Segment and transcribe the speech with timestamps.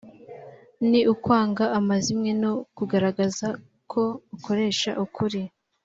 [0.89, 3.47] ni ukwanga amazimwe no kugaragaza
[3.91, 4.03] ko
[4.35, 5.41] ukoresha ukuri.